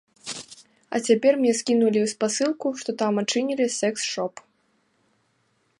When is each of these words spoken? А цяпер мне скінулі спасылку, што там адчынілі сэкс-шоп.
А 0.95 1.01
цяпер 1.09 1.33
мне 1.41 1.51
скінулі 1.59 2.01
спасылку, 2.15 2.67
што 2.81 2.89
там 3.01 3.13
адчынілі 3.25 3.65
сэкс-шоп. 3.79 4.33